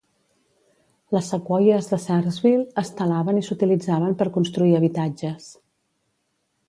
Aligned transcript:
Les 1.15 1.27
sequoies 1.33 1.89
de 1.91 1.99
Searsville 2.05 2.65
es 2.83 2.91
talaven 3.01 3.41
i 3.43 3.45
s'utilitzaven 3.49 4.19
per 4.23 4.31
construir 4.39 4.75
habitatges. 4.79 5.51